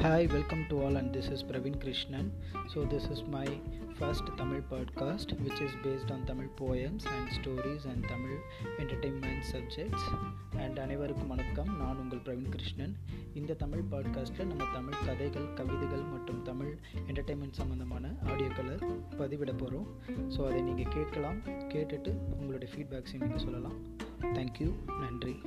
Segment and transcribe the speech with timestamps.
[0.00, 2.32] Hi welcome to all and this is Praveen Krishnan
[2.74, 3.48] so this is my
[3.98, 8.36] first Tamil podcast which is based on Tamil poems and stories and Tamil
[8.78, 10.06] entertainment subjects
[10.56, 11.76] and அனைவருக்கும் வணக்கம்.
[11.76, 12.96] நான் உங்கள் பிரவீன் கிருஷ்ணன்
[13.34, 16.78] இந்த தமிழ் பாட்காஸ்ட்டில் நம்ம தமிழ் கதைகள் கவிதைகள் மற்றும் தமிழ்
[17.08, 19.86] என்டர்டெயின்மெண்ட் சம்மந்தமான ஆடியோக்களை பதிவிட போகிறோம்
[20.28, 23.78] ஸோ அதை நீங்கள் கேட்கலாம் கேட்டுட்டு உங்களுடைய ஃபீட்பேக்ஸையும் நீங்கள் சொல்லலாம்.
[24.20, 25.40] தேங்க்யூ நன்றி.